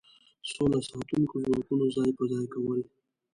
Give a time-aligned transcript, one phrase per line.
[0.51, 2.79] سوله ساتونکو ځواکونو ځای په ځای کول.